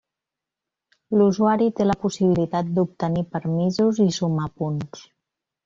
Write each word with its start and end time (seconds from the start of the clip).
L'usuari 1.19 1.67
té 1.81 1.87
la 1.87 1.97
possibilitat 2.07 2.73
d'obtenir 2.79 3.25
permisos 3.37 4.03
i 4.07 4.11
sumar 4.19 4.51
punts. 4.63 5.09